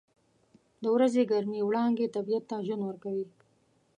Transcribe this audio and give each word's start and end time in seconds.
•د 0.83 0.85
ورځې 0.95 1.21
ګرمې 1.31 1.61
وړانګې 1.63 2.13
طبیعت 2.15 2.43
ته 2.49 2.55
ژوند 2.65 2.83
ورکوي. 2.85 3.25